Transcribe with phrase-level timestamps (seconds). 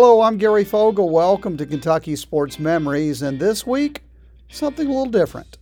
[0.00, 1.10] Hello, I'm Gary Fogle.
[1.10, 4.04] Welcome to Kentucky Sports Memories, and this week,
[4.48, 5.58] something a little different.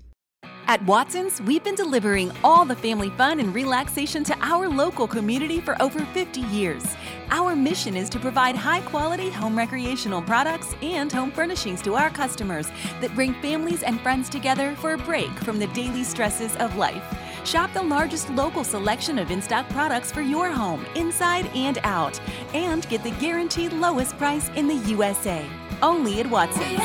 [0.66, 5.62] At Watson's, we've been delivering all the family fun and relaxation to our local community
[5.62, 6.84] for over 50 years.
[7.30, 12.11] Our mission is to provide high quality home recreational products and home furnishings to our
[12.11, 12.68] customers
[13.00, 17.03] that bring families and friends together for a break from the daily stresses of life.
[17.46, 22.20] Shop the largest local selection of in stock products for your home, inside and out,
[22.52, 25.46] and get the guaranteed lowest price in the USA.
[25.80, 26.80] Only at Watson's.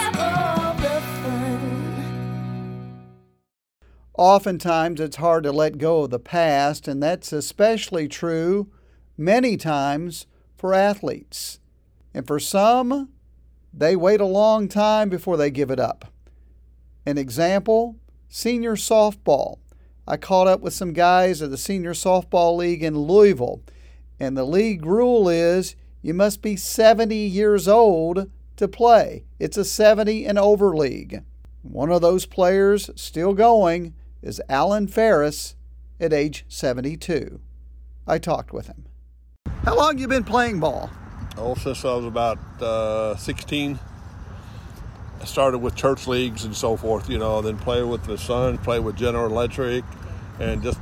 [4.16, 8.72] Oftentimes, it's hard to let go of the past, and that's especially true
[9.18, 11.60] many times for athletes.
[12.14, 13.10] And for some,
[13.74, 16.14] they wait a long time before they give it up.
[17.04, 17.96] An example
[18.30, 19.61] senior softball.
[20.12, 23.62] I caught up with some guys at the Senior Softball League in Louisville,
[24.20, 29.24] and the league rule is you must be 70 years old to play.
[29.40, 31.24] It's a 70 and over league.
[31.62, 35.56] One of those players still going is Alan Ferris
[35.98, 37.40] at age 72.
[38.06, 38.88] I talked with him.
[39.64, 40.90] How long you been playing ball?
[41.38, 43.80] Oh, since I was about uh, 16.
[45.22, 48.58] I started with church leagues and so forth, you know, then play with the Sun,
[48.58, 49.86] play with General Electric,
[50.42, 50.80] and just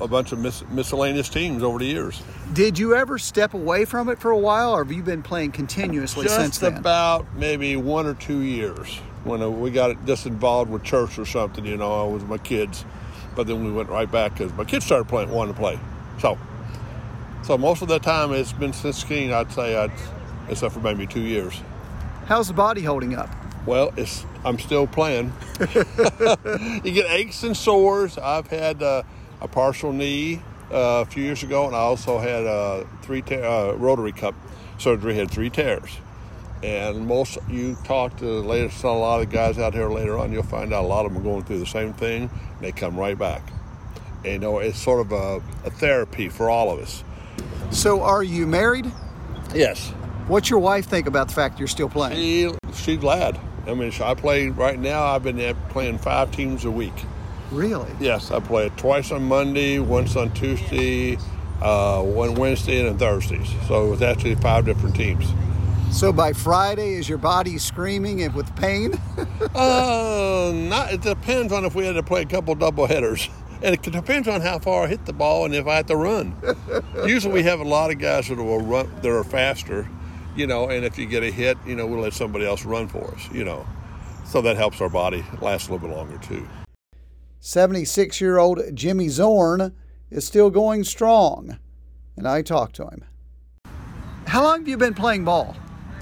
[0.00, 2.22] a bunch of mis- miscellaneous teams over the years.
[2.52, 5.52] Did you ever step away from it for a while, or have you been playing
[5.52, 6.76] continuously just since then?
[6.76, 11.24] about maybe one or two years when uh, we got just involved with church or
[11.24, 12.84] something, you know, with my kids.
[13.34, 15.78] But then we went right back because my kids started playing, wanting to play.
[16.20, 16.38] So,
[17.42, 19.32] so most of the time it's been since skiing.
[19.32, 19.92] I'd say I'd,
[20.48, 21.60] except for maybe two years.
[22.26, 23.28] How's the body holding up?
[23.68, 25.30] Well, it's I'm still playing.
[25.60, 28.16] you get aches and sores.
[28.16, 29.02] I've had uh,
[29.42, 30.40] a partial knee
[30.72, 34.34] uh, a few years ago, and I also had a three te- uh, rotary cup
[34.78, 35.16] surgery.
[35.16, 35.98] Had three tears,
[36.62, 40.32] and most you talk to the latest a lot of guys out here later on,
[40.32, 42.22] you'll find out a lot of them are going through the same thing.
[42.22, 43.42] And they come right back.
[44.24, 47.04] And, you know, it's sort of a, a therapy for all of us.
[47.70, 48.90] So, are you married?
[49.54, 49.90] Yes.
[50.26, 52.16] What's your wife think about the fact you're still playing?
[52.16, 53.38] She, she's glad.
[53.68, 55.04] I mean, I play right now.
[55.04, 56.94] I've been playing five teams a week.
[57.50, 57.90] Really?
[58.00, 61.18] Yes, I play twice on Monday, once on Tuesday,
[61.60, 63.48] uh, one Wednesday, and Thursdays.
[63.66, 65.26] So it's actually five different teams.
[65.90, 68.94] So by Friday, is your body screaming and with pain?
[69.54, 70.92] uh, not.
[70.92, 73.28] It depends on if we had to play a couple double headers.
[73.60, 75.96] And it depends on how far I hit the ball and if I have to
[75.96, 76.36] run.
[77.04, 79.88] Usually, we have a lot of guys that will run that are faster,
[80.38, 80.68] you know.
[80.68, 83.28] And if you get a hit, you know, we'll let somebody else run for us,
[83.32, 83.66] you know.
[84.24, 86.46] So that helps our body last a little bit longer too.
[87.40, 89.74] 76 year old Jimmy Zorn
[90.10, 91.58] is still going strong,
[92.16, 93.04] and I talked to him.
[94.26, 95.56] How long have you been playing ball?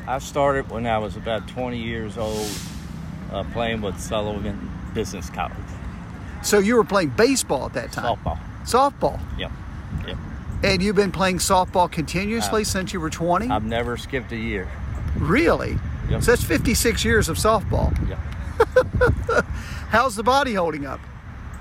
[0.09, 2.49] I started when I was about 20 years old,
[3.33, 5.57] uh, playing with Sullivan Business College.
[6.43, 8.17] So you were playing baseball at that time?
[8.17, 8.39] Softball.
[8.65, 9.21] Softball?
[9.39, 9.51] Yep.
[10.63, 13.49] And you've been playing softball continuously uh, since you were 20?
[13.49, 14.69] I've never skipped a year.
[15.17, 15.79] Really?
[16.09, 16.23] Yep.
[16.23, 17.93] So that's 56 years of softball.
[18.09, 19.45] Yep.
[19.91, 21.01] How's the body holding up?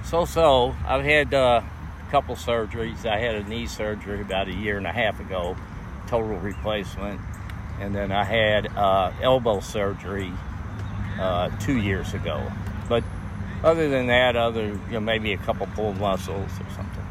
[0.06, 0.76] So so.
[0.86, 1.62] I've had uh,
[2.08, 3.06] a couple surgeries.
[3.06, 5.58] I had a knee surgery about a year and a half ago,
[6.08, 7.20] total replacement.
[7.80, 10.32] And then I had uh, elbow surgery
[11.20, 12.42] uh, two years ago.
[12.88, 13.04] But
[13.64, 17.05] other than that, other you know, maybe a couple pulled muscles or something.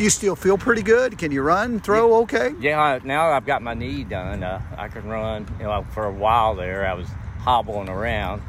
[0.00, 1.18] You still feel pretty good?
[1.18, 2.22] Can you run, throw, yeah.
[2.22, 2.54] okay?
[2.58, 4.42] Yeah, now I've got my knee done.
[4.42, 5.46] Uh, I can run.
[5.58, 7.06] You know, for a while there, I was
[7.40, 8.40] hobbling around,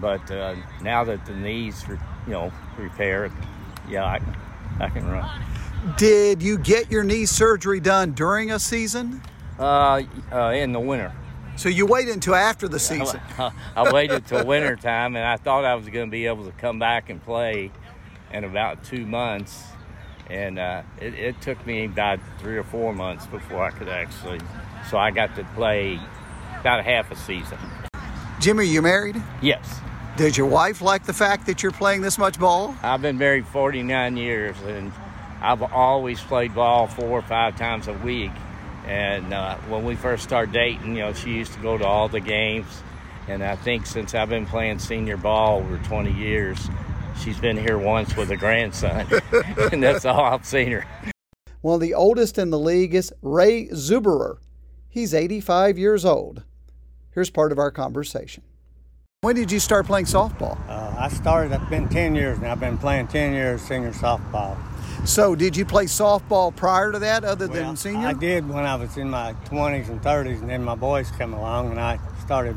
[0.00, 3.30] but uh, now that the knees, are, you know, repaired,
[3.88, 4.20] yeah, I,
[4.80, 5.30] I can run.
[5.96, 9.22] Did you get your knee surgery done during a season?
[9.56, 11.12] Uh, uh in the winter.
[11.54, 13.20] So you waited until after the season?
[13.38, 16.44] I, I waited till winter time, and I thought I was going to be able
[16.46, 17.70] to come back and play
[18.32, 19.62] in about two months.
[20.30, 24.40] And uh, it, it, took me about three or four months before I could actually.
[24.90, 25.98] So I got to play
[26.60, 27.58] about a half a season.
[28.40, 29.22] Jimmy, you married?
[29.40, 29.80] Yes.
[30.16, 32.74] Does your wife like the fact that you're playing this much ball?
[32.82, 34.92] I've been married 49 years, and
[35.40, 38.32] I've always played ball four or five times a week.
[38.86, 42.08] And uh, when we first started dating, you know, she used to go to all
[42.08, 42.82] the games.
[43.28, 46.68] And I think since I've been playing senior ball over 20 years,
[47.18, 49.06] she's been here once with a grandson.
[49.72, 50.86] and that's all I've seen her.
[51.60, 54.38] One of the oldest in the league is Ray Zuberer.
[54.88, 56.44] He's 85 years old.
[57.12, 58.44] Here's part of our conversation.
[59.20, 60.56] When did you start playing softball?
[60.68, 62.52] Uh, I started, I've been 10 years now.
[62.52, 64.56] I've been playing 10 years senior softball.
[65.04, 68.08] So, did you play softball prior to that, other Well, than senior?
[68.08, 71.34] I did when I was in my 20s and 30s, and then my boys come
[71.34, 72.56] along, and I started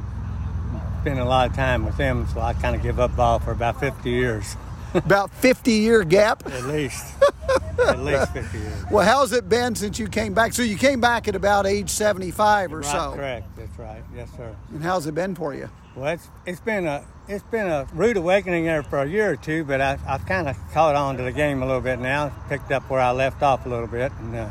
[1.01, 2.27] spending a lot of time with them.
[2.33, 4.55] So I kind of give up ball for about 50 years,
[4.93, 6.45] About 50 year gap.
[6.47, 7.15] at least.
[7.87, 8.85] at least 50 years.
[8.91, 10.53] Well, how's it been since you came back?
[10.53, 13.13] So, you came back at about age 75 or Right, so.
[13.15, 13.47] correct.
[13.57, 14.03] That's right.
[14.15, 14.55] Yes, sir.
[14.73, 15.69] And how's it been for you?
[15.95, 19.35] Well, it's, it's been a it's been a rude awakening there for a year or
[19.37, 22.31] two, but I, I've kind of caught on to the game a little bit now.
[22.49, 24.49] Picked up where I left off a little bit, and uh,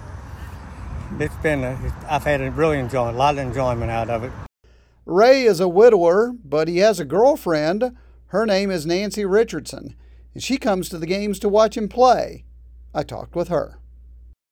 [1.18, 4.32] it's been a, I've had a really enjoy a lot of enjoyment out of it.
[5.10, 7.96] Ray is a widower, but he has a girlfriend.
[8.26, 9.96] Her name is Nancy Richardson,
[10.34, 12.44] and she comes to the games to watch him play.
[12.94, 13.80] I talked with her.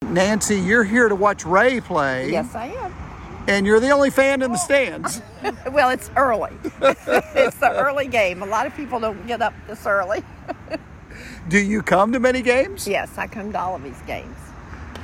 [0.03, 2.29] Nancy, you're here to watch Ray play.
[2.29, 2.93] Yes, I am.
[3.47, 5.21] And you're the only fan in the stands.
[5.71, 6.51] Well, it's early.
[6.81, 8.43] it's the early game.
[8.43, 10.23] A lot of people don't get up this early.
[11.47, 12.85] Do you come to many games?
[12.85, 14.35] Yes, I come to all of these games.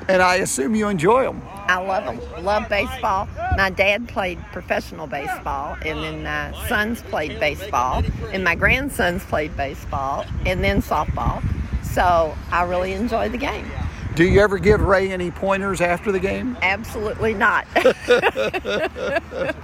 [0.07, 1.42] And I assume you enjoy them.
[1.68, 2.44] I love them.
[2.46, 3.28] Love baseball.
[3.57, 9.56] My dad played professional baseball, and then my sons played baseball, and my grandsons played
[9.57, 11.44] baseball, and then softball.
[11.84, 13.68] So I really enjoy the game.
[14.16, 16.58] Do you ever give Ray any pointers after the game?
[16.62, 17.68] Absolutely not.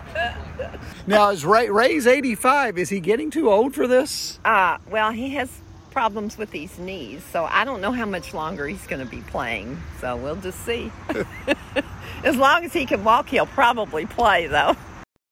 [1.07, 2.77] Now, is Ray Ray's 85?
[2.77, 4.39] Is he getting too old for this?
[4.45, 5.49] Uh, well, he has
[5.91, 9.21] problems with his knees, so I don't know how much longer he's going to be
[9.21, 9.81] playing.
[9.99, 10.91] So we'll just see.
[12.23, 14.75] as long as he can walk, he'll probably play, though.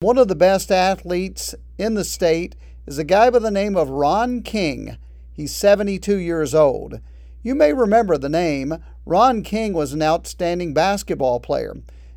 [0.02, 3.90] One of the best athletes in the state is a guy by the name of
[3.90, 4.98] Ron King.
[5.34, 7.00] He's 72 years old.
[7.42, 8.78] You may remember the name.
[9.06, 11.76] Ron King was an outstanding basketball player.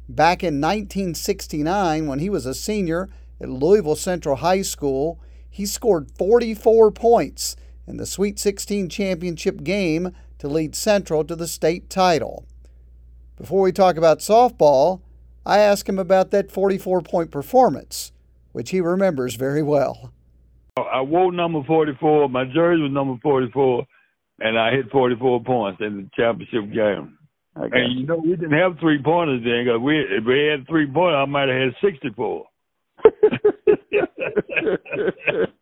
[0.08, 3.08] Back in 1969, when he was a senior
[3.40, 7.56] at Louisville Central High School, he scored 44 points
[7.86, 12.46] in the Sweet 16 championship game to lead Central to the state title.
[13.36, 15.00] Before we talk about softball,
[15.44, 18.12] I asked him about that 44 point performance,
[18.52, 20.12] which he remembers very well.
[20.76, 22.28] I wore number 44.
[22.28, 23.84] My jersey was number 44,
[24.40, 27.18] and I hit 44 points in the championship game.
[27.54, 30.86] And you know, we didn't have three pointers then because we, if we had three
[30.86, 32.46] pointers, I might have had 64.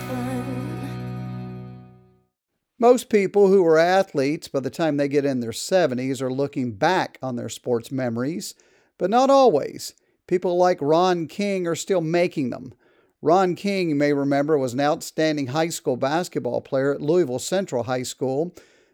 [2.81, 6.71] Most people who are athletes by the time they get in their 70s are looking
[6.71, 8.55] back on their sports memories,
[8.97, 9.93] but not always.
[10.25, 12.73] People like Ron King are still making them.
[13.21, 17.83] Ron King, you may remember, was an outstanding high school basketball player at Louisville Central
[17.83, 18.45] High School.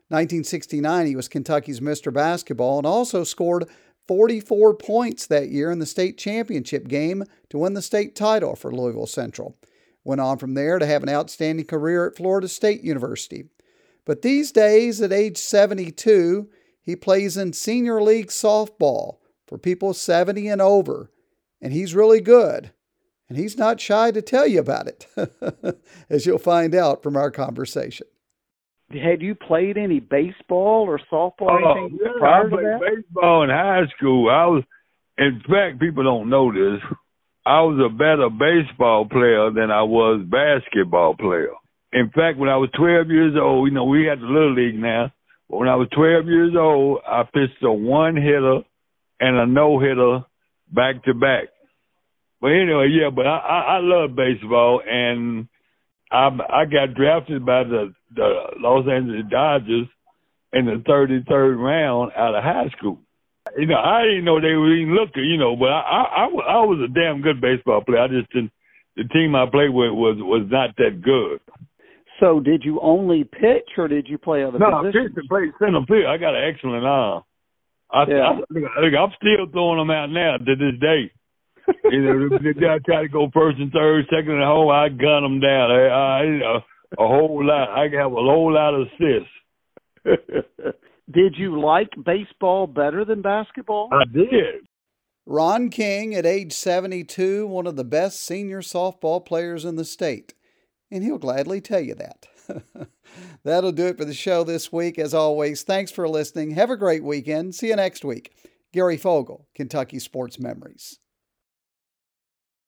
[0.10, 2.12] 1969, he was Kentucky's Mr.
[2.12, 3.69] Basketball and also scored
[4.06, 8.69] 44 points that year in the state championship game to win the state title for
[8.69, 9.56] Louisville Central.
[10.04, 13.45] Went on from there to have an outstanding career at Florida State University.
[14.07, 16.48] But these days, at age 72,
[16.81, 21.12] he plays in senior league softball for people 70 and over,
[21.62, 22.71] and he's really good.
[23.27, 25.05] And he's not shy to tell you about it,
[26.10, 28.08] as you'll find out from our conversation.
[28.89, 32.65] Had you played any baseball or softball or Oh, anything yeah, prior I to played
[32.65, 32.79] that?
[32.79, 34.29] baseball in high school.
[34.29, 34.63] I was,
[35.17, 36.81] in fact, people don't know this.
[37.46, 41.51] I was a better baseball player than I was basketball player.
[41.94, 44.79] In fact, when I was 12 years old, you know, we had the little league
[44.79, 45.12] now.
[45.50, 48.62] But when I was 12 years old, I pitched a one hitter
[49.20, 50.25] and a no hitter
[50.72, 51.46] back to back.
[52.41, 55.48] But anyway, yeah, but I, I, I love baseball and
[56.12, 59.88] I I got drafted by the the Los Angeles Dodgers
[60.53, 63.00] in the 33rd round out of high school.
[63.58, 66.25] You know, I didn't know they were even looking, you know, but I, I, I,
[66.25, 68.01] I was a damn good baseball player.
[68.01, 68.51] I just didn't,
[68.96, 71.39] the team I played with was, was not that good.
[72.19, 75.09] So did you only pitch or did you play other No, I positions?
[75.09, 76.05] pitched and played center field.
[76.07, 77.24] I got an excellent arm.
[77.91, 78.29] I, Yeah.
[78.29, 81.12] I, look, I'm still throwing them out now to this day.
[81.91, 85.24] you know, the guy try to go first and third, second and home, I gun
[85.24, 85.69] them down.
[85.71, 86.59] I, I, you know,
[86.97, 87.69] a whole lot.
[87.69, 89.29] I have a whole lot of assists.
[91.12, 93.89] Did you like baseball better than basketball?
[93.93, 94.65] I did.
[95.25, 100.33] Ron King, at age 72, one of the best senior softball players in the state.
[100.91, 102.27] And he'll gladly tell you that.
[103.44, 104.98] That'll do it for the show this week.
[104.98, 106.51] As always, thanks for listening.
[106.51, 107.56] Have a great weekend.
[107.56, 108.34] See you next week.
[108.74, 111.00] Gary Fogle, Kentucky Sports Memories.